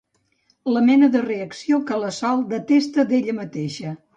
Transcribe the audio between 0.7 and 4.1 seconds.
La mena de reacció que la Sol detesta d'ella mateixa.